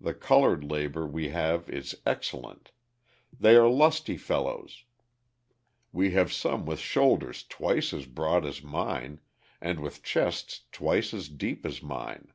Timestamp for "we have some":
5.90-6.64